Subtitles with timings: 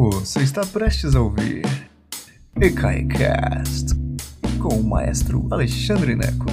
[0.00, 1.64] Você está prestes a ouvir
[2.54, 3.96] EKAICAST
[4.62, 6.46] com o maestro Alexandre Neco.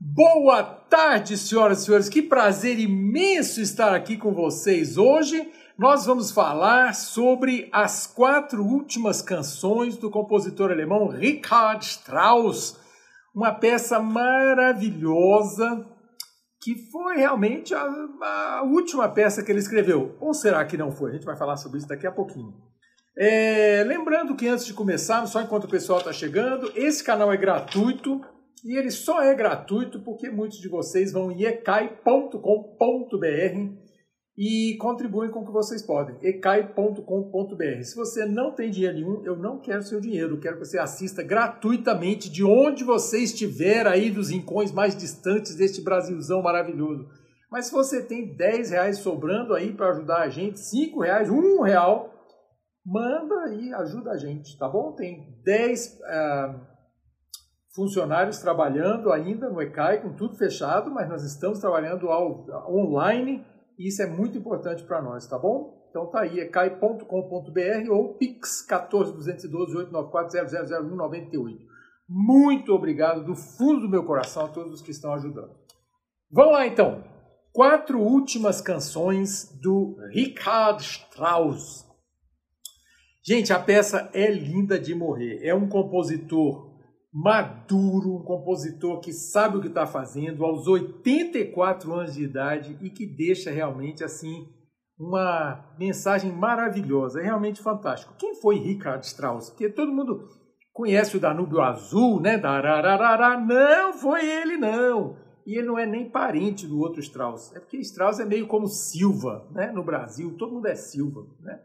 [0.00, 2.08] Boa tarde, senhoras e senhores.
[2.08, 4.98] Que prazer imenso estar aqui com vocês.
[4.98, 5.48] Hoje
[5.78, 12.76] nós vamos falar sobre as quatro últimas canções do compositor alemão Richard Strauss.
[13.32, 15.86] Uma peça maravilhosa
[16.60, 20.16] que foi realmente a, a, última peça que ele escreveu.
[20.20, 21.10] Ou será que não foi?
[21.10, 22.52] A gente vai falar sobre isso daqui a pouquinho.
[23.16, 27.36] É, lembrando que antes de começarmos, só enquanto o pessoal está chegando, esse canal é
[27.36, 28.20] gratuito
[28.64, 32.38] e ele só é gratuito porque muitos de vocês vão em ecai.com.br
[34.40, 36.16] e contribuem com o que vocês podem.
[36.22, 37.82] ecai.com.br.
[37.82, 40.78] Se você não tem dinheiro nenhum, eu não quero seu dinheiro, eu quero que você
[40.78, 47.08] assista gratuitamente de onde você estiver aí dos rincões mais distantes deste Brasilzão maravilhoso.
[47.50, 51.62] Mas se você tem 10 reais sobrando aí para ajudar a gente, 5 reais, 1
[51.62, 52.14] real,
[52.86, 54.92] manda aí, ajuda a gente, tá bom?
[54.92, 56.60] Tem 10 uh, ah,
[57.74, 63.44] funcionários trabalhando ainda no ECAI, com tudo fechado, mas nós estamos trabalhando ao, online
[63.78, 65.86] e isso é muito importante para nós, tá bom?
[65.88, 71.68] Então tá aí, ecai.com.br ou pix 14 212 894 000198.
[72.08, 75.54] Muito obrigado do fundo do meu coração a todos os que estão ajudando.
[76.30, 77.04] Vamos lá então.
[77.52, 81.86] Quatro últimas canções do Richard Strauss.
[83.22, 85.40] Gente, a peça é linda de morrer.
[85.42, 86.67] É um compositor
[87.12, 92.90] maduro, um compositor que sabe o que está fazendo aos 84 anos de idade e
[92.90, 94.46] que deixa realmente assim
[94.98, 98.14] uma mensagem maravilhosa, é realmente fantástico.
[98.18, 99.50] Quem foi Richard Strauss?
[99.50, 100.28] Porque todo mundo
[100.72, 102.40] conhece o Danúbio Azul, né?
[103.46, 105.16] Não foi ele não.
[105.46, 107.54] E ele não é nem parente do outro Strauss.
[107.54, 109.70] É porque Strauss é meio como Silva, né?
[109.72, 111.60] No Brasil, todo mundo é Silva, né?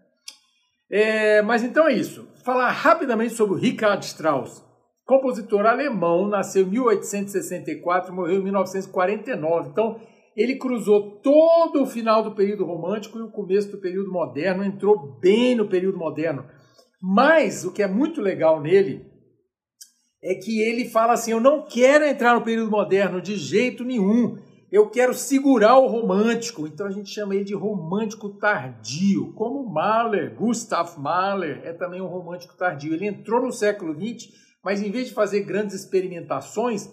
[0.90, 2.28] É, mas então é isso.
[2.46, 4.64] Falar rapidamente sobre o Richard Strauss.
[5.06, 9.70] Compositor alemão, nasceu em 1864, morreu em 1949.
[9.70, 10.00] Então,
[10.36, 15.20] ele cruzou todo o final do período romântico e o começo do período moderno, entrou
[15.20, 16.46] bem no período moderno.
[17.02, 19.06] Mas o que é muito legal nele
[20.24, 24.38] é que ele fala assim: eu não quero entrar no período moderno de jeito nenhum.
[24.72, 26.66] Eu quero segurar o romântico.
[26.66, 32.08] Então a gente chama ele de romântico tardio, como Mahler, Gustav Mahler é também um
[32.08, 32.94] romântico tardio.
[32.94, 36.90] Ele entrou no século XX mas em vez de fazer grandes experimentações,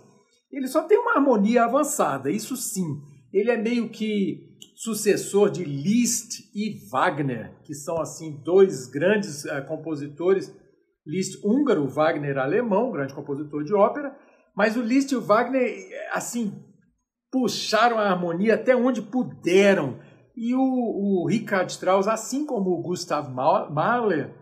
[0.51, 3.01] ele só tem uma harmonia avançada, isso sim.
[3.33, 9.65] Ele é meio que sucessor de Liszt e Wagner, que são assim dois grandes uh,
[9.69, 10.53] compositores,
[11.07, 14.17] Liszt húngaro, Wagner alemão, grande compositor de ópera,
[14.57, 15.73] mas o Liszt e o Wagner
[16.13, 16.53] assim
[17.31, 19.99] puxaram a harmonia até onde puderam.
[20.37, 24.35] E o, o Richard Strauss, assim como o Gustav Mahler,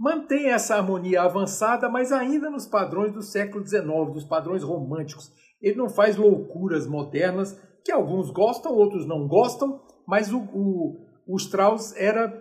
[0.00, 5.30] mantém essa harmonia avançada, mas ainda nos padrões do século XIX, dos padrões românticos.
[5.60, 9.78] Ele não faz loucuras modernas, que alguns gostam, outros não gostam,
[10.08, 12.32] mas o, o, o Strauss era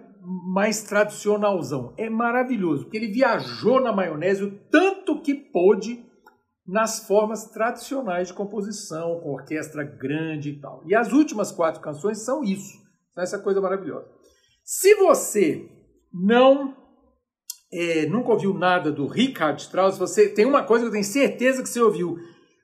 [0.54, 1.94] mais tradicionalzão.
[1.98, 6.02] É maravilhoso, porque ele viajou na maionese o tanto que pôde
[6.66, 10.82] nas formas tradicionais de composição, com orquestra grande e tal.
[10.86, 12.78] E as últimas quatro canções são isso,
[13.12, 14.08] são essa coisa maravilhosa.
[14.64, 15.70] Se você
[16.14, 16.79] não
[17.72, 21.62] é, nunca ouviu nada do Richard Strauss, você tem uma coisa que eu tenho certeza
[21.62, 22.18] que você ouviu.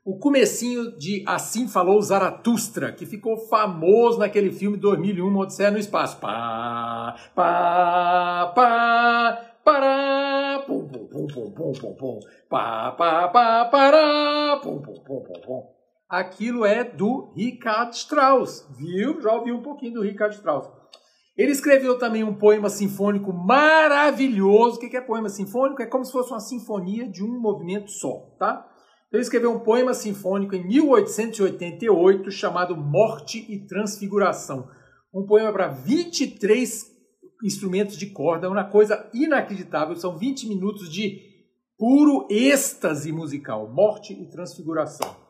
[0.03, 6.19] O comecinho de Assim Falou Zaratustra, que ficou famoso naquele filme 2001, Odisseia no Espaço.
[6.19, 14.59] Pá, pá, pá, pará, pum, pum, pum, pum, pum, pum, pum, pá, pá, pá, pará,
[14.61, 15.75] pum, pum, pum, pum, pum.
[16.07, 19.19] Aquilo é do Richard Strauss, viu?
[19.19, 20.69] Já ouvi um pouquinho do Richard Strauss.
[21.37, 24.77] Ele escreveu também um poema sinfônico maravilhoso.
[24.77, 25.81] O que é poema sinfônico?
[25.81, 28.65] É como se fosse uma sinfonia de um movimento só, tá?
[29.11, 34.67] Ele escreveu um poema sinfônico em 1888 chamado Morte e Transfiguração.
[35.13, 36.85] Um poema para 23
[37.43, 39.95] instrumentos de corda, uma coisa inacreditável.
[39.95, 41.21] São 20 minutos de
[41.77, 43.71] puro êxtase musical.
[43.73, 45.24] Morte e Transfiguração.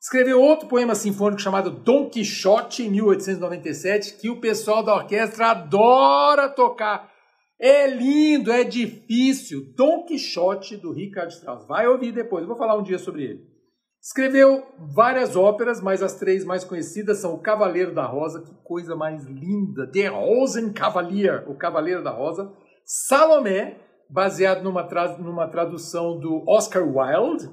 [0.00, 6.48] Escreveu outro poema sinfônico chamado Don Quixote, em 1897, que o pessoal da orquestra adora
[6.48, 7.12] tocar.
[7.60, 9.72] É lindo, é difícil.
[9.76, 11.66] Don Quixote, do Richard Strauss.
[11.66, 13.58] Vai ouvir depois, vou falar um dia sobre ele.
[14.00, 14.64] Escreveu
[14.94, 19.24] várias óperas, mas as três mais conhecidas são O Cavaleiro da Rosa, que coisa mais
[19.26, 22.52] linda, The Rosenkavalier, O Cavaleiro da Rosa,
[22.84, 27.50] Salomé, baseado numa, tra numa tradução do Oscar Wilde,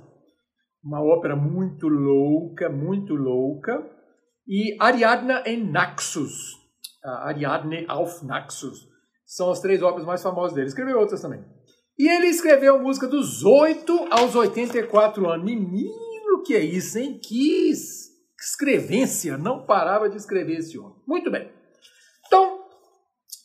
[0.86, 3.84] uma ópera muito louca, muito louca.
[4.48, 6.56] E Ariadna em Naxos,
[7.04, 8.88] Ariadne auf Naxos.
[9.26, 10.68] São as três obras mais famosas dele.
[10.68, 11.44] Escreveu outras também.
[11.98, 15.44] E ele escreveu música dos 8 aos 84 anos.
[15.44, 17.20] Menino, que é isso, hein?
[17.20, 17.72] Que
[18.40, 19.38] escrevência!
[19.38, 20.98] Não parava de escrever esse homem.
[21.08, 21.50] Muito bem.
[22.28, 22.66] Então,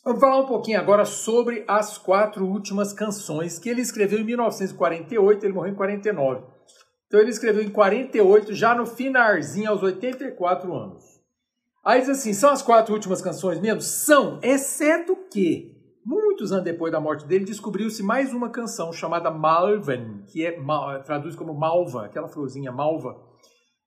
[0.05, 5.43] vamos falar um pouquinho agora sobre as quatro últimas canções que ele escreveu em 1948,
[5.43, 6.60] ele morreu em 49.
[7.11, 11.03] Então ele escreveu em 48, já no finalzinho, aos 84 anos.
[11.83, 13.81] Aí diz assim, são as quatro últimas canções mesmo?
[13.81, 15.75] São, exceto que,
[16.05, 20.57] muitos anos depois da morte dele, descobriu-se mais uma canção chamada Malven, que é,
[21.03, 23.13] traduz como malva, aquela florzinha malva,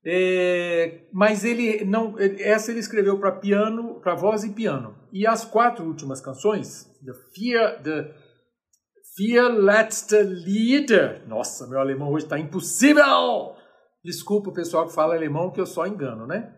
[0.04, 4.98] é, mas ele não, essa ele escreveu para piano, para voz e piano.
[5.10, 8.23] E as quatro últimas canções, The Fear, The
[9.16, 11.22] Fear Letzte Lieder.
[11.28, 13.55] Nossa, meu alemão hoje está impossível.
[14.05, 16.52] Desculpa o pessoal que fala alemão que eu só engano, né?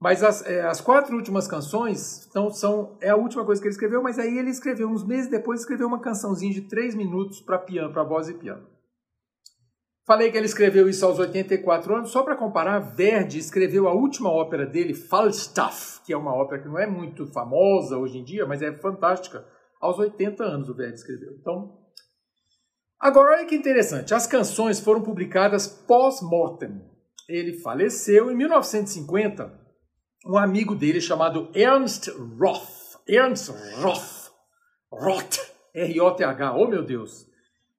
[0.00, 3.74] Mas as, é, as quatro últimas canções então, são é a última coisa que ele
[3.74, 7.58] escreveu, mas aí ele escreveu uns meses depois escreveu uma cançãozinha de três minutos para
[7.58, 8.64] piano, para voz e piano.
[10.06, 14.30] Falei que ele escreveu isso aos 84 anos, só para comparar, Verdi escreveu a última
[14.30, 18.46] ópera dele, Falstaff, que é uma ópera que não é muito famosa hoje em dia,
[18.46, 19.44] mas é fantástica.
[19.86, 21.32] Aos 80 anos o Verdi escreveu.
[21.40, 21.78] Então,
[22.98, 26.82] agora olha que interessante, as canções foram publicadas pós-mortem.
[27.28, 29.64] Ele faleceu em 1950.
[30.26, 34.32] Um amigo dele chamado Ernst Roth, Ernst Roth,
[34.90, 35.38] Roth,
[35.72, 37.24] R-O-T-H, oh meu Deus,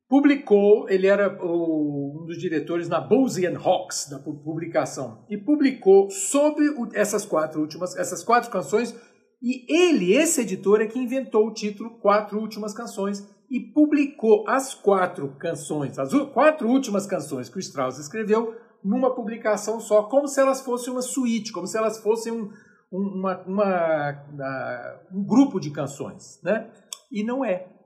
[0.07, 5.25] publicou, ele era o, um dos diretores na Bose Hawks da publicação.
[5.30, 8.95] E publicou sobre o, essas quatro últimas, essas quatro canções
[9.41, 14.73] e ele, esse editor, é que inventou o título Quatro Últimas Canções e publicou as
[14.73, 20.39] quatro canções, as quatro últimas canções que o Strauss escreveu numa publicação só, como se
[20.39, 22.49] elas fossem uma suíte, como se elas fossem um,
[22.91, 24.25] uma, uma,
[25.13, 26.69] um grupo de canções, né?
[27.11, 27.77] E não é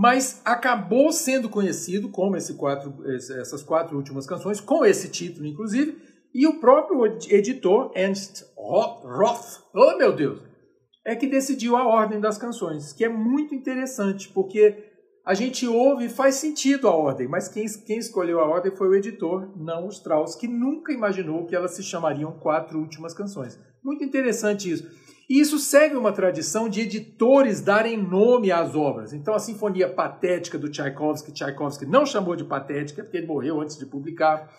[0.00, 6.00] mas acabou sendo conhecido como esse quatro, essas quatro últimas canções, com esse título, inclusive,
[6.32, 10.40] e o próprio editor, Ernst Roth, oh meu Deus,
[11.08, 14.76] é que decidiu a ordem das canções, que é muito interessante, porque
[15.24, 18.88] a gente ouve e faz sentido a ordem, mas quem, quem escolheu a ordem foi
[18.88, 23.58] o editor, não o Strauss, que nunca imaginou que elas se chamariam Quatro Últimas Canções.
[23.82, 24.86] Muito interessante isso.
[25.30, 29.14] E isso segue uma tradição de editores darem nome às obras.
[29.14, 33.78] Então, a Sinfonia Patética do Tchaikovsky, Tchaikovsky não chamou de patética, porque ele morreu antes
[33.78, 34.50] de publicar.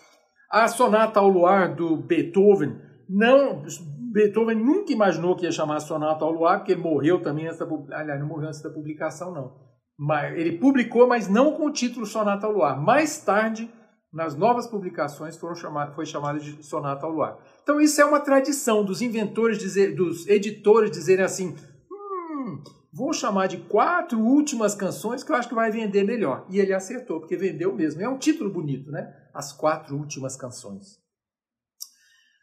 [0.50, 3.64] A Sonata ao Luar do Beethoven, não,
[4.12, 7.66] Beethoven nunca imaginou que ia chamar Sonata ao Luar, porque ele morreu também antes da,
[7.96, 9.52] aliás, não morreu antes da publicação, não.
[9.98, 12.80] Mas ele publicou, mas não com o título Sonata ao Luar.
[12.80, 13.68] Mais tarde,
[14.12, 17.36] nas novas publicações, foram chamar, foi chamada de Sonata ao Luar.
[17.64, 21.56] Então isso é uma tradição dos inventores, dizer, dos editores dizerem assim,
[21.90, 22.62] hum,
[22.92, 26.46] vou chamar de quatro últimas canções que eu acho que vai vender melhor.
[26.48, 28.00] E ele acertou, porque vendeu mesmo.
[28.00, 29.12] É um título bonito, né?
[29.34, 31.00] As quatro últimas canções.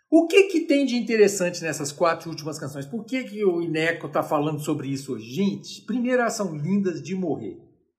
[0.09, 2.85] O que, que tem de interessante nessas quatro últimas canções?
[2.85, 5.29] Por que, que o Ineco está falando sobre isso hoje?
[5.29, 7.57] Gente, primeiro elas são lindas de morrer.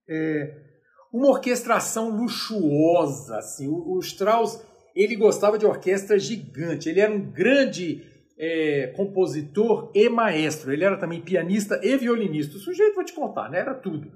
[0.08, 0.68] É
[1.12, 3.36] uma orquestração luxuosa.
[3.36, 3.68] Assim.
[3.68, 4.62] O, Strauss
[4.94, 8.02] ele gostava de orquestra gigante, ele era um grande
[8.36, 12.56] é, compositor e maestro, ele era também pianista e violinista.
[12.56, 13.58] O sujeito, vou te contar, né?
[13.58, 14.10] era tudo.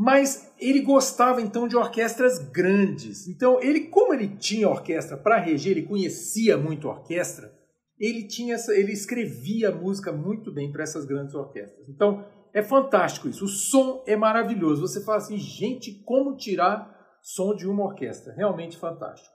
[0.00, 3.26] Mas ele gostava então de orquestras grandes.
[3.26, 7.52] Então, ele, como ele tinha orquestra para reger, ele conhecia muito orquestra,
[7.98, 11.88] ele tinha essa, ele escrevia música muito bem para essas grandes orquestras.
[11.88, 12.24] Então,
[12.54, 13.44] é fantástico isso.
[13.44, 14.82] O som é maravilhoso.
[14.82, 18.32] Você fala assim, gente, como tirar som de uma orquestra?
[18.34, 19.34] Realmente fantástico.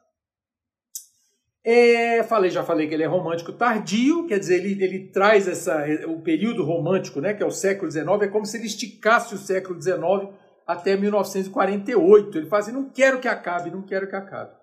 [1.66, 5.86] É, falei, já falei que ele é romântico tardio, quer dizer, ele, ele traz essa,
[6.08, 9.38] o período romântico, né, que é o século XIX, é como se ele esticasse o
[9.38, 12.38] século XIX até 1948.
[12.38, 14.56] Ele fala assim, não quero que acabe, não quero que acabe.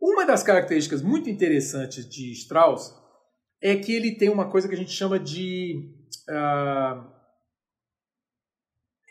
[0.00, 2.94] Uma das características muito interessantes de Strauss
[3.62, 5.94] é que ele tem uma coisa que a gente chama de
[6.28, 7.06] uh,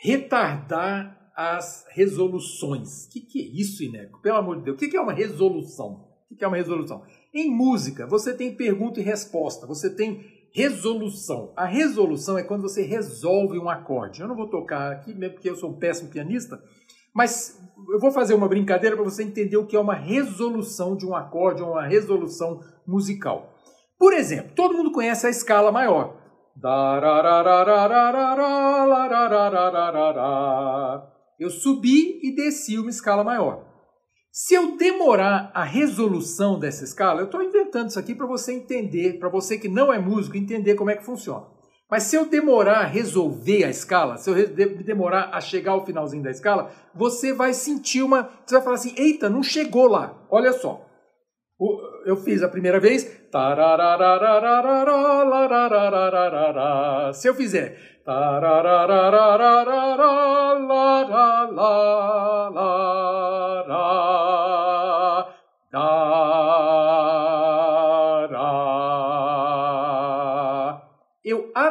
[0.02, 3.06] retardar as resoluções.
[3.06, 4.22] O que, que, é isso, Ineco?
[4.22, 6.10] Pelo amor de Deus, o que, que é uma resolução?
[6.30, 7.06] O que é uma resolução?
[7.34, 11.54] Em música, você tem pergunta e resposta, você tem resolução.
[11.56, 14.22] A resolução é quando você resolve um acorde.
[14.22, 16.62] Eu não vou tocar aqui, mesmo porque eu sou um péssimo pianista,
[17.14, 17.60] mas
[17.92, 21.16] eu vou fazer uma brincadeira para você entender o que é uma resolução de um
[21.16, 23.54] acorde ou uma resolução musical.
[23.98, 26.18] Por exemplo, todo mundo conhece a escala maior.
[31.40, 33.66] Eu subi e desci uma escala maior.
[34.32, 39.20] Se eu demorar a resolução dessa escala, eu estou inventando isso aqui para você entender,
[39.20, 41.46] para você que não é músico, entender como é que funciona.
[41.90, 44.36] Mas se eu demorar a resolver a escala, se eu
[44.84, 48.30] demorar a chegar ao finalzinho da escala, você vai sentir uma.
[48.46, 50.16] Você vai falar assim: eita, não chegou lá.
[50.30, 50.86] Olha só.
[52.06, 53.04] Eu fiz a primeira vez.
[57.14, 57.76] Se eu fizer.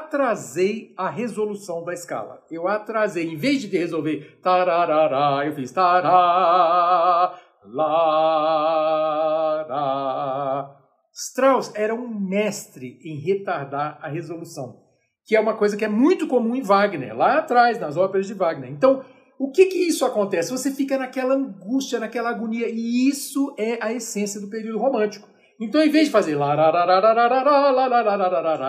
[0.09, 2.43] Atrasei a resolução da escala.
[2.51, 10.77] Eu atrasei, em vez de resolver tararara, eu fiz tará, lá, lá.
[11.13, 14.81] Strauss era um mestre em retardar a resolução,
[15.27, 18.35] que é uma coisa que é muito comum em Wagner, lá atrás, nas óperas de
[18.35, 18.71] Wagner.
[18.71, 19.05] Então,
[19.39, 20.51] o que que isso acontece?
[20.51, 25.29] Você fica naquela angústia, naquela agonia, e isso é a essência do período romântico.
[25.61, 26.37] Então, em vez de fazer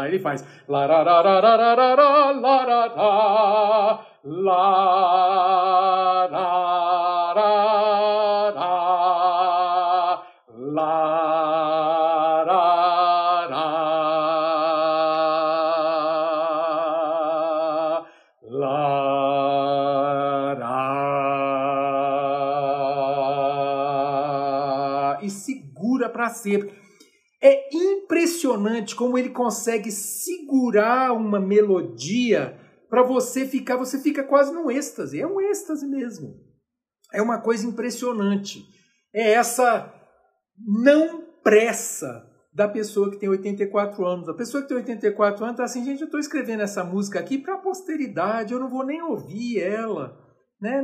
[0.08, 0.44] ele faz
[25.22, 26.79] e segura para sempre.
[28.50, 32.58] Impressionante como ele consegue segurar uma melodia
[32.90, 35.22] para você ficar, você fica quase num êxtase.
[35.22, 36.36] É um êxtase mesmo.
[37.14, 38.64] É uma coisa impressionante.
[39.14, 39.94] É essa
[40.58, 44.28] não pressa da pessoa que tem 84 anos.
[44.28, 47.38] A pessoa que tem 84 anos está assim, gente, eu estou escrevendo essa música aqui
[47.38, 50.18] para a posteridade, eu não vou nem ouvir ela.
[50.60, 50.84] Né?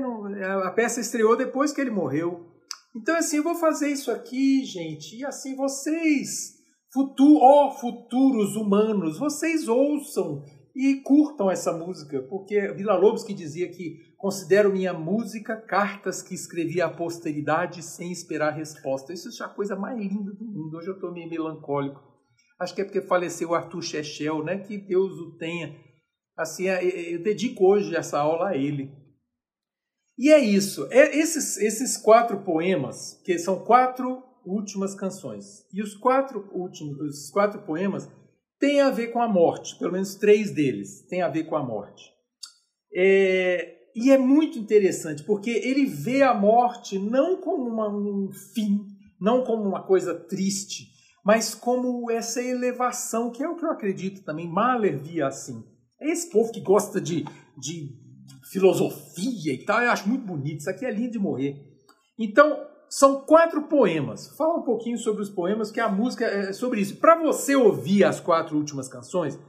[0.64, 2.52] A peça estreou depois que ele morreu.
[2.96, 6.55] Então, assim, eu vou fazer isso aqui, gente, e assim, vocês,
[6.96, 10.42] futuro, ó oh, futuros humanos, vocês ouçam
[10.74, 16.34] e curtam essa música, porque Vila Lobos que dizia que considero minha música cartas que
[16.34, 19.12] escrevi à posteridade sem esperar resposta.
[19.12, 20.78] Isso é a coisa mais linda do mundo.
[20.78, 22.02] Hoje eu estou meio melancólico.
[22.58, 24.58] Acho que é porque faleceu o Arthur Chechel, né?
[24.58, 25.76] Que Deus o tenha.
[26.38, 28.90] Assim, é, eu dedico hoje essa aula a ele.
[30.18, 30.88] E é isso.
[30.92, 37.30] É esses, esses quatro poemas, que são quatro últimas canções, e os quatro últimos, os
[37.30, 38.10] quatro poemas
[38.60, 39.78] têm a ver com a morte.
[39.78, 42.12] Pelo menos três deles têm a ver com a morte.
[42.94, 48.86] É, e é muito interessante porque ele vê a morte não como uma, um fim,
[49.20, 50.88] não como uma coisa triste,
[51.24, 54.48] mas como essa elevação, que é o que eu acredito também.
[54.48, 55.64] Mahler via assim.
[56.00, 57.26] É esse povo que gosta de,
[57.58, 57.90] de
[58.52, 59.82] filosofia e tal.
[59.82, 60.60] Eu acho muito bonito.
[60.60, 61.56] Isso aqui é lindo de morrer.
[62.18, 62.56] Então,
[62.90, 64.36] são quatro poemas.
[64.38, 66.98] Fala um pouquinho sobre os poemas, que a música é sobre isso.
[66.98, 69.40] Para você ouvir as quatro últimas canções,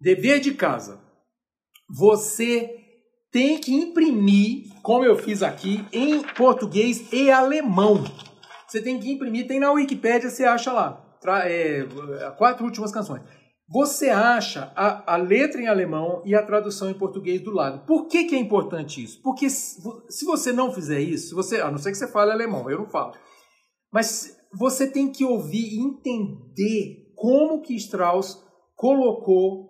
[0.00, 1.00] dever de casa.
[1.90, 2.74] Você
[3.30, 8.04] tem que imprimir, como eu fiz aqui, em português e alemão.
[8.66, 11.04] Você tem que imprimir, tem na Wikipédia, você acha lá.
[11.44, 11.84] É,
[12.38, 13.22] quatro últimas canções
[13.70, 17.84] você acha a, a, letra em alemão e a tradução em português do lado.
[17.86, 19.20] Por que, que é importante isso?
[19.22, 22.70] Porque se, se você não fizer isso, você, a não ser que você fale alemão,
[22.70, 23.12] eu não falo,
[23.92, 28.42] mas você tem que ouvir e entender como que Strauss
[28.74, 29.68] colocou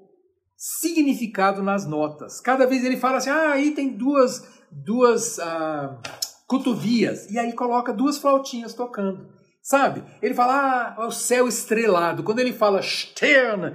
[0.56, 2.40] significado nas notas.
[2.40, 6.00] Cada vez ele fala assim, ah, aí tem duas, duas ah,
[6.46, 9.37] cotovias, e aí coloca duas flautinhas tocando.
[9.68, 10.02] Sabe?
[10.22, 12.22] Ele fala, ah, o céu estrelado.
[12.22, 13.74] Quando ele fala Stern,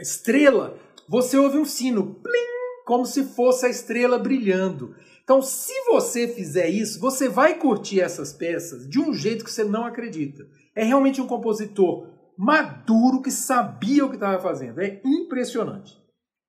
[0.00, 4.94] estrela, você ouve um sino, plim, como se fosse a estrela brilhando.
[5.22, 9.62] Então, se você fizer isso, você vai curtir essas peças de um jeito que você
[9.62, 10.42] não acredita.
[10.74, 12.06] É realmente um compositor
[12.38, 14.80] maduro que sabia o que estava fazendo.
[14.80, 15.92] É impressionante.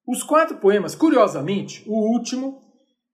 [0.08, 2.62] Os quatro poemas, curiosamente, o último,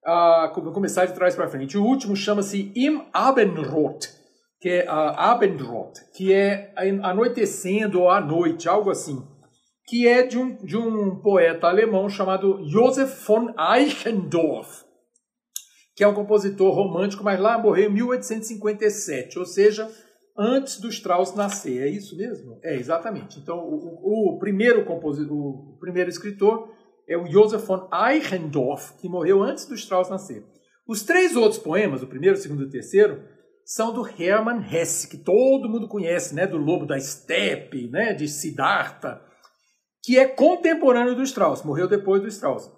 [0.06, 4.22] uh, vou começar de trás para frente, o último chama-se Im Abendrot
[4.63, 9.22] que é a Abendrot, que é anoitecendo ou à noite, algo assim,
[9.86, 14.86] que é de um, de um poeta alemão chamado Josef von Eichendorff,
[15.93, 19.91] que é um compositor romântico, mas lá morreu em 1857, ou seja,
[20.39, 21.82] antes do Strauss nascer.
[21.82, 22.58] É isso mesmo?
[22.63, 23.41] É, exatamente.
[23.41, 26.74] Então, o, o primeiro compositor, o primeiro escritor
[27.05, 30.41] é o Josef von Eichendorff, que morreu antes do Strauss nascer.
[30.88, 33.32] Os três outros poemas, o primeiro, o segundo e o terceiro,
[33.65, 38.27] são do Hermann Hesse, que todo mundo conhece, né, do Lobo da Steppe, né, de
[38.27, 39.22] Siddhartha,
[40.03, 42.70] que é contemporâneo do Strauss, morreu depois do Strauss.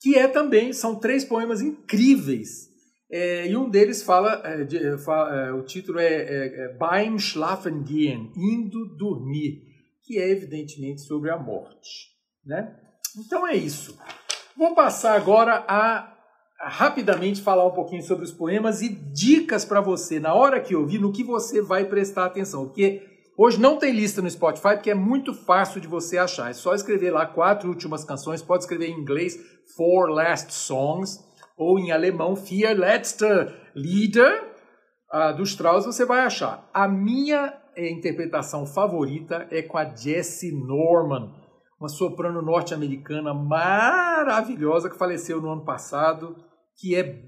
[0.00, 2.68] Que é também, são três poemas incríveis.
[3.10, 7.18] É, e um deles fala, é, de, fala é, o título é, é, é Beim
[7.18, 9.62] Schlafen gehen, indo dormir,
[10.02, 12.12] que é evidentemente sobre a morte.
[12.44, 12.76] Né?
[13.16, 13.98] Então é isso.
[14.56, 16.13] Vou passar agora a
[16.66, 20.98] rapidamente falar um pouquinho sobre os poemas e dicas para você, na hora que ouvir,
[20.98, 22.66] no que você vai prestar atenção.
[22.66, 23.02] Porque
[23.36, 26.50] hoje não tem lista no Spotify, porque é muito fácil de você achar.
[26.50, 29.38] É só escrever lá quatro últimas canções, pode escrever em inglês
[29.76, 31.18] Four Last Songs,
[31.56, 33.24] ou em alemão Vier letzte
[33.74, 34.44] Lieder,
[35.12, 36.68] uh, Strauss, você vai achar.
[36.72, 41.32] A minha interpretação favorita é com a Jessie Norman,
[41.78, 46.36] uma soprano norte-americana maravilhosa que faleceu no ano passado,
[46.76, 47.22] que é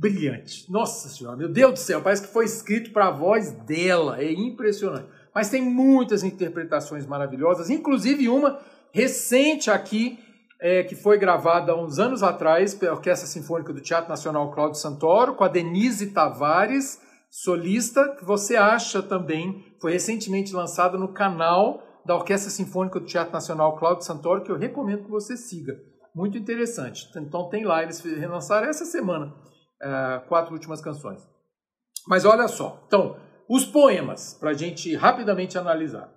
[0.00, 0.70] brilhante.
[0.70, 4.32] Nossa Senhora, meu Deus do céu, parece que foi escrito para a voz dela, é
[4.32, 5.08] impressionante.
[5.34, 8.58] Mas tem muitas interpretações maravilhosas, inclusive uma
[8.92, 10.18] recente aqui,
[10.60, 15.34] é, que foi gravada uns anos atrás pela Orquestra Sinfônica do Teatro Nacional Cláudio Santoro,
[15.34, 22.16] com a Denise Tavares, solista, que você acha também, foi recentemente lançada no canal da
[22.16, 25.80] Orquestra Sinfônica do Teatro Nacional Cláudio Santoro, que eu recomendo que você siga.
[26.14, 27.08] Muito interessante.
[27.16, 29.26] Então tem lá, eles relançaram essa semana
[29.82, 31.20] uh, quatro últimas canções.
[32.06, 33.16] Mas olha só, então,
[33.48, 36.12] os poemas, para a gente rapidamente analisar.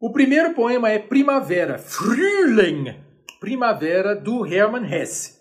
[0.00, 3.00] O primeiro poema é Primavera, Frühling,
[3.40, 5.40] Primavera, do Hermann Hesse.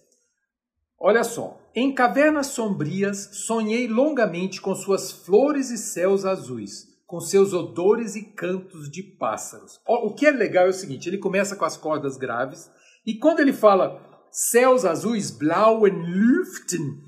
[0.99, 7.51] Olha só, em cavernas sombrias sonhei longamente com suas flores e céus azuis com seus
[7.51, 9.81] odores e cantos de pássaros.
[9.85, 12.71] O que é legal é o seguinte: ele começa com as cordas graves,
[13.05, 17.01] e quando ele fala céus azuis, blauen Lüften,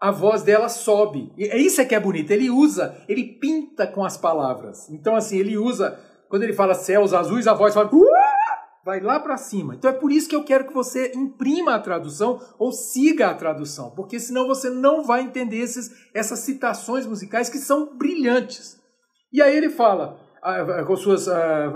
[0.00, 1.32] a voz dela sobe.
[1.36, 2.30] E é isso que é bonito.
[2.30, 4.88] Ele usa, ele pinta com as palavras.
[4.90, 5.98] Então, assim, ele usa,
[6.28, 7.90] quando ele fala céus azuis, a voz fala.
[8.84, 9.74] Vai lá para cima.
[9.74, 13.34] Então é por isso que eu quero que você imprima a tradução ou siga a
[13.34, 18.78] tradução, porque senão você não vai entender esses, essas citações musicais que são brilhantes.
[19.32, 20.20] E aí ele fala,
[20.86, 21.72] com suas ah,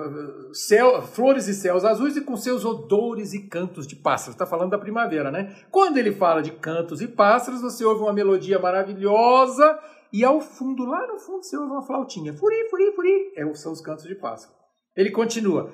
[0.53, 4.35] céu, flores e céus azuis e com seus odores e cantos de pássaros.
[4.35, 5.57] Está falando da primavera, né?
[5.71, 9.79] Quando ele fala de cantos e pássaros, você ouve uma melodia maravilhosa
[10.13, 12.35] e ao fundo, lá no fundo, você ouve uma flautinha.
[12.35, 13.33] Furi, furi, furi.
[13.37, 14.53] É, são os cantos de pássaro.
[14.97, 15.71] Ele continua,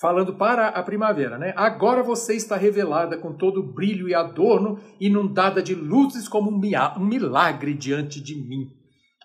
[0.00, 1.52] falando para a primavera, né?
[1.56, 7.04] Agora você está revelada com todo o brilho e adorno, inundada de luzes como um
[7.04, 8.77] milagre diante de mim.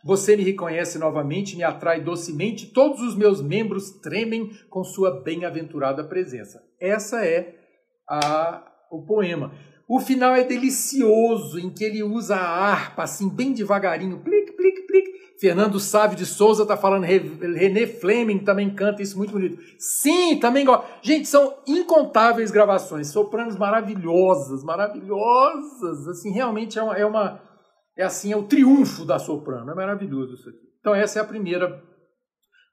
[0.04, 6.04] Você me reconhece novamente, me atrai docemente, todos os meus membros tremem com sua bem-aventurada
[6.04, 6.62] presença.
[6.80, 7.56] Essa é
[8.10, 9.54] a, o poema.
[9.88, 14.82] O final é delicioso, em que ele usa a harpa assim, bem devagarinho, plic, plic,
[14.88, 15.14] plic.
[15.40, 19.58] Fernando Sávio de Souza está falando, René Fleming também canta isso muito bonito.
[19.78, 20.86] Sim, também gosto.
[21.02, 26.08] Gente, são incontáveis gravações, sopranos maravilhosas, maravilhosas.
[26.08, 27.42] Assim, realmente é uma, é uma
[27.96, 29.72] é assim, é o triunfo da soprano.
[29.72, 30.60] É maravilhoso isso aqui.
[30.80, 31.82] Então essa é a primeira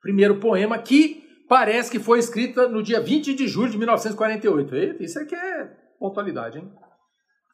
[0.00, 4.74] primeiro poema que parece que foi escrita no dia 20 de julho de 1948.
[4.74, 5.64] Eita, isso aqui é
[5.98, 6.72] pontualidade, hein?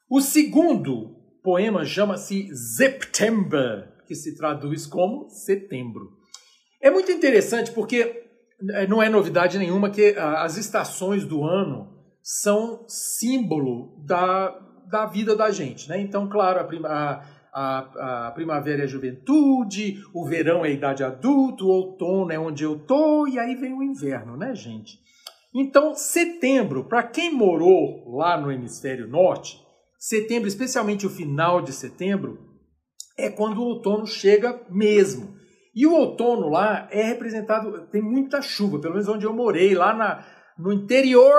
[0.08, 6.10] O segundo poema chama-se September, que se traduz como setembro.
[6.80, 8.24] É muito interessante porque
[8.70, 14.50] é, não é novidade nenhuma que as estações do ano são símbolo da,
[14.88, 16.00] da vida da gente, né?
[16.00, 17.24] Então, claro, a, a
[17.58, 22.38] a, a primavera é a juventude, o verão é a idade adulta, o outono é
[22.38, 24.98] onde eu tô, e aí vem o inverno, né, gente?
[25.54, 29.58] Então, setembro, para quem morou lá no hemisfério norte,
[29.98, 32.38] setembro, especialmente o final de setembro,
[33.16, 35.34] é quando o outono chega mesmo.
[35.74, 39.94] E o outono lá é representado, tem muita chuva, pelo menos onde eu morei, lá
[39.94, 40.26] na,
[40.58, 41.32] no interior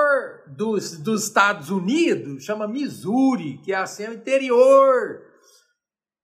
[0.47, 5.26] dos, dos Estados Unidos, chama Missouri, que é assim, é o interior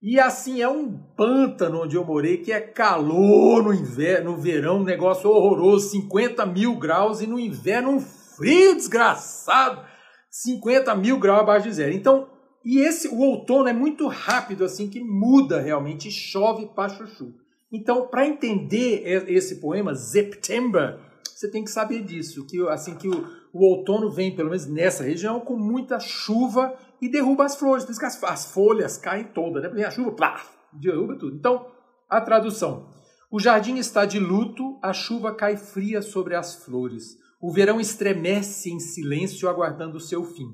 [0.06, 4.80] e assim, é um pântano onde eu morei, que é calor no inverno, no verão,
[4.80, 9.82] um negócio horroroso, 50 mil graus, e no inverno um frio desgraçado,
[10.30, 11.94] 50 mil graus abaixo de zero.
[11.94, 12.28] Então,
[12.62, 17.32] e esse, o outono é muito rápido, assim, que muda realmente, chove para chuchu.
[17.72, 20.98] Então, para entender esse poema, September,
[21.44, 25.04] você tem que saber disso, que assim que o, o outono vem, pelo menos nessa
[25.04, 27.84] região, com muita chuva e derruba as flores.
[27.84, 29.68] Por isso que as, as folhas caem todas, né?
[29.68, 30.40] Porque a chuva, plá,
[30.72, 31.36] derruba tudo.
[31.36, 31.66] Então,
[32.08, 32.88] a tradução.
[33.30, 37.16] O jardim está de luto, a chuva cai fria sobre as flores.
[37.40, 40.48] O verão estremece em silêncio, aguardando o seu fim.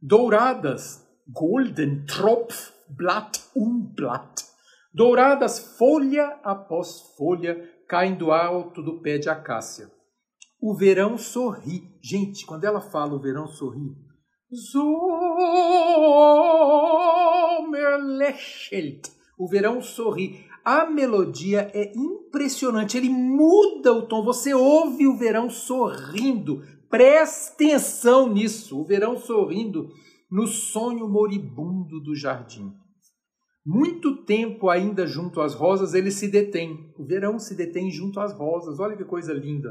[0.00, 4.44] Douradas, golden Tropf, Blatt um Blatt.
[4.92, 9.90] Douradas, folha após folha, caem do alto do pé de acácia.
[10.60, 11.84] O verão sorri.
[12.02, 13.96] Gente, quando ela fala o verão sorri,
[14.52, 14.90] Sommer
[17.98, 19.08] lächelt.
[19.38, 20.44] O verão sorri.
[20.64, 24.22] A melodia é impressionante, ele muda o tom.
[24.24, 28.80] Você ouve o verão sorrindo, Presta atenção nisso.
[28.80, 29.88] O verão sorrindo
[30.28, 32.72] no sonho moribundo do jardim.
[33.64, 36.92] Muito tempo ainda junto às rosas ele se detém.
[36.98, 38.80] O verão se detém junto às rosas.
[38.80, 39.70] Olha que coisa linda.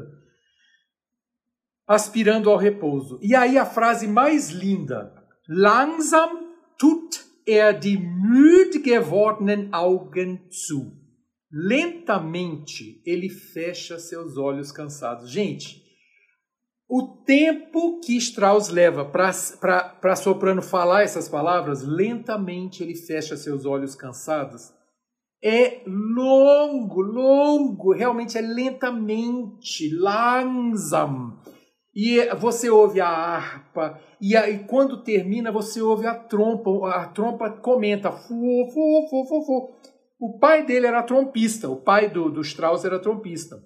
[1.90, 3.18] Aspirando ao repouso.
[3.20, 5.12] E aí a frase mais linda.
[5.48, 10.92] Langsam tut er die müde gewordenen Augen zu.
[11.50, 15.28] Lentamente ele fecha seus olhos cansados.
[15.28, 15.82] Gente,
[16.88, 23.96] o tempo que Strauss leva para soprano falar essas palavras, lentamente ele fecha seus olhos
[23.96, 24.72] cansados,
[25.42, 31.40] é longo, longo, realmente é lentamente, langsam.
[31.94, 37.50] E você ouve a harpa, e aí quando termina você ouve a trompa, a trompa
[37.50, 39.74] comenta, fu, fu, fu, fu, fu.
[40.20, 43.56] O pai dele era trompista, o pai do, do Strauss era trompista.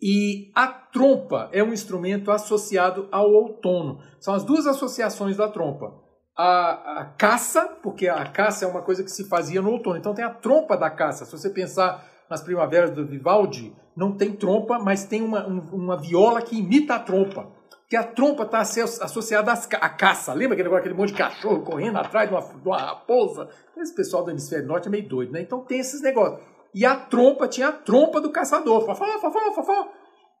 [0.00, 4.00] E a trompa é um instrumento associado ao outono.
[4.20, 5.94] São as duas associações da trompa.
[6.36, 9.96] A, a, caça, porque a caça é uma coisa que se fazia no outono.
[9.96, 11.24] Então tem a trompa da caça.
[11.24, 15.96] Se você pensar nas primaveras do Vivaldi, não tem trompa, mas tem uma, um, uma
[15.96, 17.56] viola que imita a trompa
[17.88, 20.32] que a trompa está associada à caça.
[20.32, 23.48] Lembra aquele, aquele monte de cachorro correndo atrás de uma, de uma raposa?
[23.76, 25.40] Esse pessoal do hemisfério norte é meio doido, né?
[25.40, 26.40] Então tem esses negócios.
[26.74, 28.84] E a trompa tinha a trompa do caçador.
[28.84, 29.88] Fafá, fafá, fafá.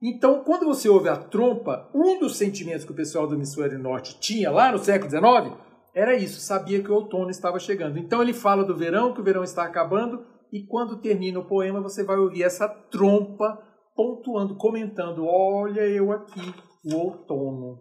[0.02, 4.18] Então, quando você ouve a trompa, um dos sentimentos que o pessoal do hemisfério norte
[4.20, 5.56] tinha lá no século XIX
[5.94, 7.98] era isso, sabia que o outono estava chegando.
[7.98, 11.82] Então ele fala do verão, que o verão está acabando, e quando termina o poema,
[11.82, 13.62] você vai ouvir essa trompa
[13.94, 17.78] pontuando, comentando: Olha eu aqui, o outono.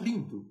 [0.00, 0.44] Lindo.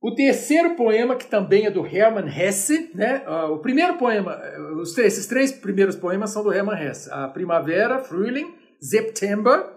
[0.00, 3.24] O terceiro poema, que também é do Hermann Hesse, né?
[3.26, 7.10] Uh, o primeiro poema, eh, os, esses três primeiros poemas são do Hermann Hesse.
[7.10, 9.72] A Primavera, Frühling, September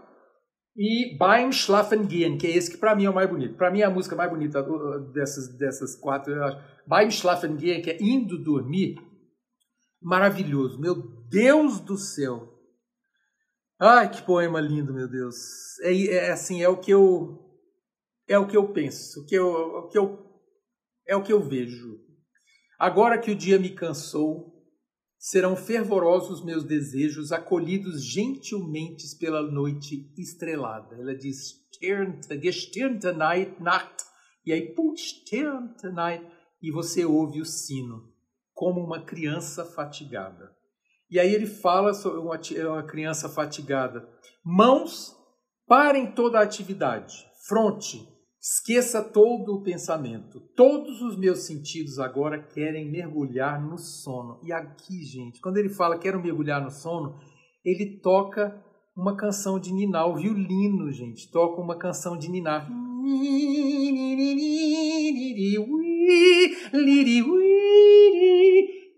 [0.78, 3.56] e Beim Schlafen gehen, que é esse que para mim é o mais bonito.
[3.56, 4.64] Para mim é a música mais bonita
[5.12, 6.32] dessas, dessas quatro.
[6.86, 8.98] Beim Schlafen gehen, que é indo dormir.
[10.02, 10.80] Maravilhoso.
[10.80, 10.96] Meu
[11.30, 12.52] Deus do céu.
[13.80, 15.36] Ai, que poema lindo, meu Deus.
[15.82, 17.40] É, é, assim, é o que eu
[18.28, 20.32] é o que eu penso, o que eu, o que eu
[21.08, 22.00] é o que eu vejo.
[22.80, 24.52] Agora que o dia me cansou,
[25.18, 30.96] serão fervorosos meus desejos, acolhidos gentilmente pela noite estrelada.
[30.96, 31.62] Ela diz
[33.16, 34.04] Night, Nacht,
[34.46, 34.74] e aí
[35.94, 36.26] Night,
[36.62, 38.11] e você ouve o sino,
[38.62, 40.52] como uma criança fatigada.
[41.10, 44.08] E aí ele fala sobre uma, uma criança fatigada.
[44.46, 45.18] Mãos,
[45.68, 47.26] parem toda a atividade.
[47.48, 48.08] Fronte,
[48.40, 50.40] esqueça todo o pensamento.
[50.56, 54.40] Todos os meus sentidos agora querem mergulhar no sono.
[54.44, 57.18] E aqui, gente, quando ele fala quero mergulhar no sono,
[57.66, 58.64] ele toca
[58.96, 62.70] uma canção de ninar, o violino, gente, toca uma canção de ninar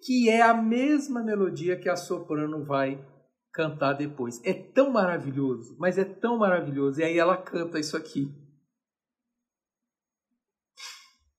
[0.05, 2.99] que é a mesma melodia que a soprano vai
[3.53, 4.41] cantar depois.
[4.43, 6.99] É tão maravilhoso, mas é tão maravilhoso.
[6.99, 8.29] E aí ela canta isso aqui.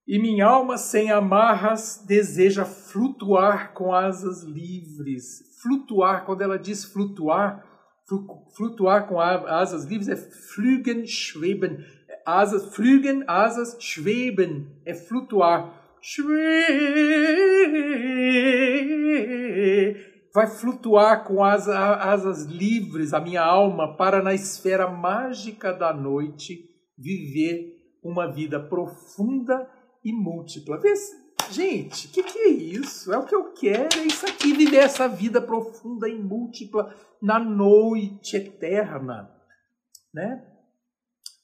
[0.06, 5.58] E minha alma sem amarras deseja flutuar com asas livres.
[5.62, 7.66] Flutuar, quando ela diz flutuar,
[8.54, 11.78] flutuar com asas livres é flügen, schweben.
[12.24, 15.83] Asas, flügen, asas, schweben é flutuar
[20.34, 26.68] vai flutuar com as asas livres a minha alma para na esfera mágica da noite
[26.98, 29.66] viver uma vida profunda
[30.04, 30.78] e múltipla.
[31.50, 33.12] Gente, o que, que é isso?
[33.12, 37.38] É o que eu quero, é isso aqui, viver essa vida profunda e múltipla na
[37.38, 39.30] noite eterna,
[40.12, 40.53] né?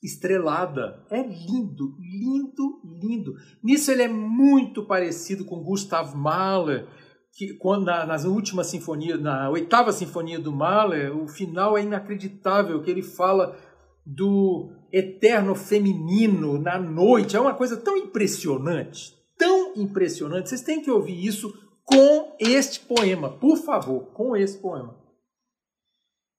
[0.02, 1.04] Estrelada.
[1.10, 3.34] É lindo, lindo, lindo.
[3.62, 6.86] Nisso ele é muito parecido com Gustav Mahler,
[7.32, 12.82] que quando na, nas últimas sinfonias, na oitava sinfonia do Mahler, o final é inacreditável,
[12.82, 13.56] que ele fala
[14.04, 17.36] do eterno feminino na noite.
[17.36, 20.48] É uma coisa tão impressionante, tão impressionante.
[20.48, 21.52] Vocês têm que ouvir isso
[21.84, 24.96] com este poema, por favor, com esse poema.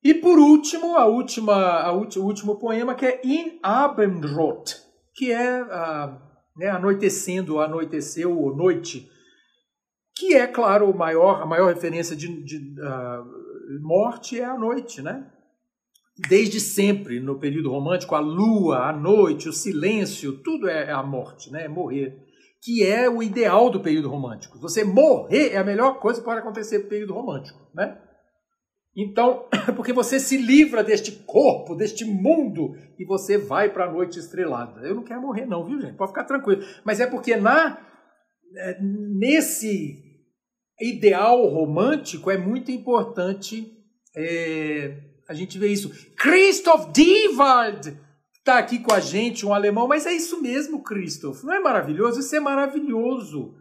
[0.03, 4.75] E por último, a última, a o último poema que é In Abendrot,
[5.13, 6.19] que é uh,
[6.57, 9.09] né, anoitecendo, anoiteceu ou noite,
[10.15, 15.01] que é, claro, o maior, a maior referência de, de uh, morte é a noite,
[15.01, 15.27] né?
[16.29, 21.51] Desde sempre, no período romântico, a lua, a noite, o silêncio, tudo é a morte,
[21.51, 21.65] né?
[21.65, 22.17] É morrer.
[22.61, 24.59] Que é o ideal do período romântico.
[24.59, 27.99] Você morrer é a melhor coisa que pode acontecer no período romântico, né?
[28.95, 34.19] Então, porque você se livra deste corpo, deste mundo, e você vai para a noite
[34.19, 34.81] estrelada.
[34.81, 35.95] Eu não quero morrer, não, viu, gente?
[35.95, 36.63] Pode ficar tranquilo.
[36.83, 37.77] Mas é porque na
[38.55, 40.03] é, nesse
[40.79, 43.71] ideal romântico é muito importante
[44.15, 45.89] é, a gente ver isso.
[46.17, 47.97] Christoph Diewald
[48.37, 51.43] está aqui com a gente, um alemão, mas é isso mesmo, Christoph.
[51.43, 52.19] Não é maravilhoso?
[52.19, 53.55] Isso é maravilhoso.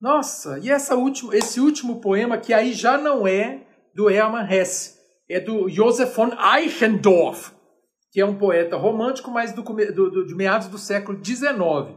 [0.00, 3.63] Nossa, e essa última, esse último poema que aí já não é
[3.94, 4.94] do Hermann Hesse,
[5.28, 7.52] é do Josef von Eichendorff,
[8.10, 11.96] que é um poeta romântico, mas do, do, do, de meados do século XIX.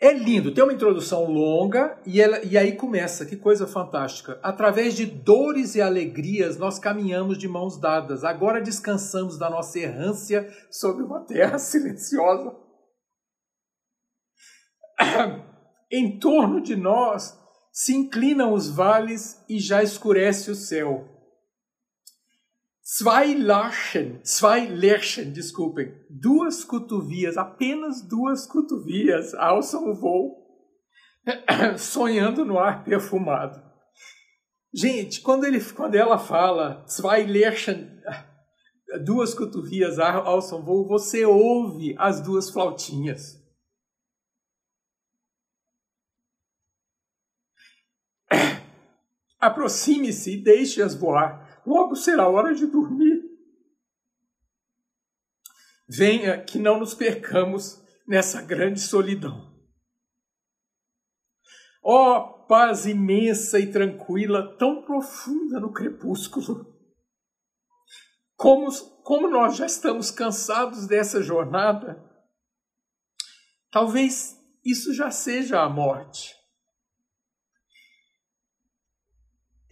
[0.00, 4.38] É lindo, tem uma introdução longa e, ela, e aí começa, que coisa fantástica.
[4.42, 8.24] Através de dores e alegrias nós caminhamos de mãos dadas.
[8.24, 12.52] Agora descansamos da nossa errância sobre uma terra silenciosa.
[15.90, 17.38] em torno de nós
[17.72, 21.08] se inclinam os vales e já escurece o céu.
[22.84, 30.36] Zwei Larchen, zwei Lerchen, desculpem, duas cotovias, apenas duas cotovias alçam o voo,
[31.78, 33.62] sonhando no ar perfumado.
[34.74, 37.88] Gente, quando, ele, quando ela fala zwei Lerchen,
[39.04, 43.41] duas cotovias alçam voo, você ouve as duas flautinhas.
[49.42, 51.60] Aproxime-se e deixe-as voar.
[51.66, 53.20] Logo será hora de dormir.
[55.88, 59.52] Venha que não nos percamos nessa grande solidão.
[61.82, 66.72] Ó oh, paz imensa e tranquila, tão profunda no crepúsculo.
[68.36, 68.70] Como,
[69.02, 72.00] como nós já estamos cansados dessa jornada,
[73.72, 76.32] talvez isso já seja a morte.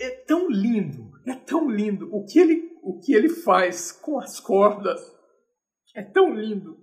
[0.00, 2.08] É tão lindo, é tão lindo.
[2.12, 5.00] O que ele, o que ele faz com as cordas
[5.94, 6.78] é tão lindo.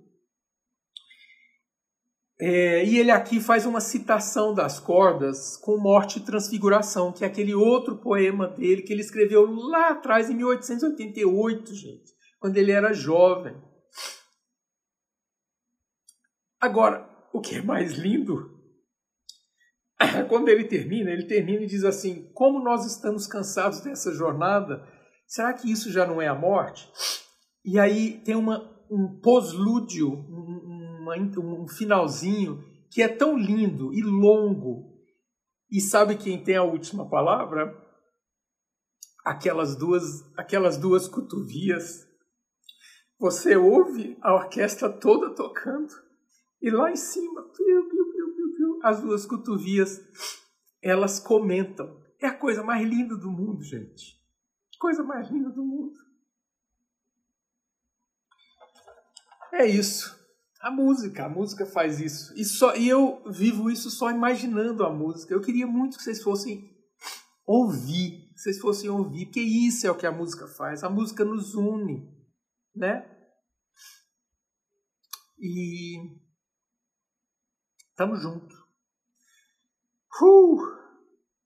[2.40, 7.26] É, e ele aqui faz uma citação das cordas com Morte e Transfiguração, que é
[7.26, 12.92] aquele outro poema dele que ele escreveu lá atrás, em 1888, gente, quando ele era
[12.92, 13.60] jovem.
[16.60, 18.57] Agora, o que é mais lindo
[20.28, 24.86] quando ele termina, ele termina e diz assim: Como nós estamos cansados dessa jornada,
[25.26, 26.90] será que isso já não é a morte?
[27.64, 28.58] E aí tem uma,
[28.90, 34.96] um poslúdio, um, um finalzinho que é tão lindo e longo.
[35.70, 37.76] E sabe quem tem a última palavra?
[39.24, 40.04] Aquelas duas,
[40.36, 42.06] aquelas duas cotovias.
[43.18, 45.92] Você ouve a orquestra toda tocando
[46.62, 47.42] e lá em cima,
[48.82, 50.00] as duas cotovias,
[50.82, 52.00] elas comentam.
[52.20, 54.18] É a coisa mais linda do mundo, gente.
[54.78, 55.98] Coisa mais linda do mundo.
[59.52, 60.16] É isso.
[60.60, 62.34] A música, a música faz isso.
[62.36, 65.32] E, só, e eu vivo isso só imaginando a música.
[65.32, 66.76] Eu queria muito que vocês fossem
[67.46, 70.82] ouvir, que vocês fossem ouvir, porque isso é o que a música faz.
[70.82, 72.12] A música nos une,
[72.74, 73.08] né?
[75.38, 76.18] E
[77.90, 78.57] estamos juntos.
[80.20, 80.58] Uh,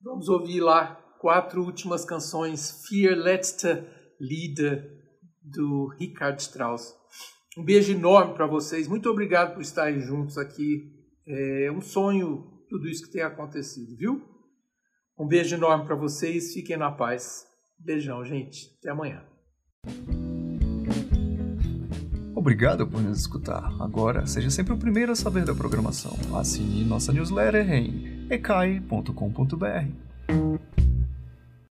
[0.02, 2.84] vamos ouvir lá quatro últimas canções.
[2.86, 3.84] Fear Letzte
[4.20, 4.90] Lieder
[5.42, 6.94] do Richard Strauss.
[7.56, 8.88] Um beijo enorme para vocês.
[8.88, 10.90] Muito obrigado por estarem juntos aqui.
[11.26, 14.22] É um sonho tudo isso que tem acontecido, viu?
[15.18, 16.54] Um beijo enorme para vocês.
[16.54, 17.44] Fiquem na paz.
[17.78, 18.74] Beijão, gente.
[18.78, 19.22] Até amanhã.
[22.34, 23.70] Obrigado por nos escutar.
[23.80, 26.16] Agora, seja sempre o primeiro a saber da programação.
[26.36, 29.84] Assine nossa newsletter em ecai.com.br.